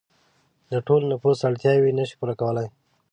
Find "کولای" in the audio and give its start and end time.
2.41-2.67